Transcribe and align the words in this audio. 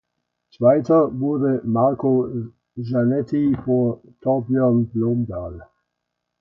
Zweiter 0.51 1.19
wurde 1.19 1.61
Marco 1.63 2.27
Zanetti 2.75 3.55
vor 3.65 4.01
Torbjörn 4.21 4.87
Blomdahl. 4.87 5.61